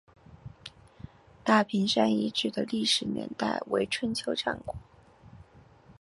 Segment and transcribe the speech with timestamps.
[1.43, 4.75] 大坪山遗址的历史年代为春秋战国。